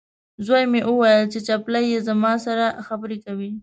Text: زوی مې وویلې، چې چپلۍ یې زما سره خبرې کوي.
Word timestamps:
زوی 0.45 0.63
مې 0.71 0.81
وویلې، 0.87 1.29
چې 1.33 1.39
چپلۍ 1.47 1.83
یې 1.93 1.99
زما 2.07 2.33
سره 2.45 2.65
خبرې 2.87 3.17
کوي. 3.25 3.51